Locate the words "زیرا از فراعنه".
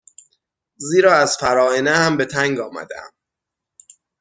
0.77-1.91